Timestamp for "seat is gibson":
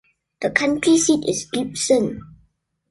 0.97-2.21